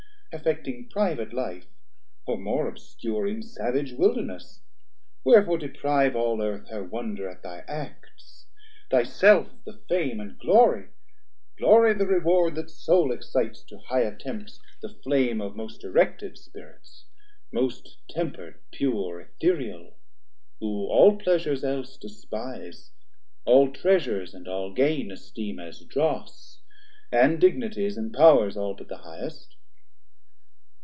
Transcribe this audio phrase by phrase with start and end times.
[0.33, 1.65] Affecting private life,
[2.25, 4.61] or more obscure In savage Wilderness,
[5.25, 8.45] wherefore deprive All Earth her wonder at thy acts,
[8.89, 10.87] thy self The fame and glory,
[11.57, 17.03] glory the reward That sole excites to high attempts the flame Of most erected Spirits,
[17.51, 19.95] most temper'd pure Aetherial,
[20.61, 22.91] who all pleasures else despise,
[23.43, 26.61] All treasures and all gain esteem as dross,
[27.11, 29.57] And dignities and powers all but the highest?